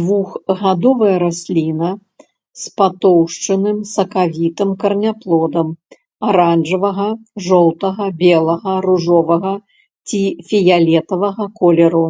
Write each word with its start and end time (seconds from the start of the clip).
Двухгадовая 0.00 1.14
расліна 1.22 1.88
з 2.64 2.74
патоўшчаным 2.80 3.78
сакавітым 3.94 4.70
караняплодам 4.84 5.68
аранжавага, 6.28 7.08
жоўтага, 7.50 8.04
белага, 8.24 8.74
ружовага 8.90 9.54
ці 10.12 10.22
фіялетавага 10.52 11.44
колеру. 11.62 12.04